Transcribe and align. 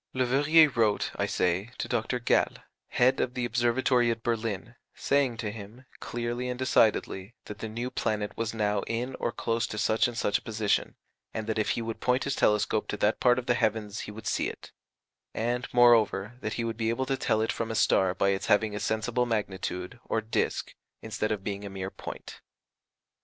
Leverrier 0.15 0.69
wrote, 0.75 1.11
I 1.15 1.27
say, 1.27 1.69
to 1.77 1.87
Dr. 1.87 2.17
Galle, 2.17 2.55
head 2.87 3.19
of 3.19 3.35
the 3.35 3.45
Observatory 3.45 4.09
at 4.09 4.23
Berlin, 4.23 4.73
saying 4.95 5.37
to 5.37 5.51
him, 5.51 5.85
clearly 5.99 6.49
and 6.49 6.57
decidedly, 6.57 7.35
that 7.45 7.59
the 7.59 7.69
new 7.69 7.91
planet 7.91 8.35
was 8.35 8.51
now 8.51 8.81
in 8.87 9.13
or 9.19 9.31
close 9.31 9.67
to 9.67 9.77
such 9.77 10.07
and 10.07 10.17
such 10.17 10.39
a 10.39 10.41
position, 10.41 10.95
and 11.35 11.45
that 11.45 11.59
if 11.59 11.69
he 11.77 11.83
would 11.83 11.99
point 11.99 12.23
his 12.23 12.33
telescope 12.35 12.87
to 12.87 12.97
that 12.97 13.19
part 13.19 13.37
of 13.37 13.45
the 13.45 13.53
heavens 13.53 13.99
he 13.99 14.11
would 14.11 14.25
see 14.25 14.49
it; 14.49 14.71
and, 15.35 15.71
moreover, 15.71 16.33
that 16.41 16.53
he 16.53 16.63
would 16.63 16.77
be 16.77 16.89
able 16.89 17.05
to 17.05 17.15
tell 17.15 17.39
it 17.39 17.51
from 17.51 17.69
a 17.69 17.75
star 17.75 18.15
by 18.15 18.29
its 18.29 18.47
having 18.47 18.75
a 18.75 18.79
sensible 18.79 19.27
magnitude, 19.27 19.99
or 20.05 20.19
disk, 20.19 20.73
instead 21.03 21.31
of 21.31 21.43
being 21.43 21.63
a 21.63 21.69
mere 21.69 21.91
point. 21.91 22.41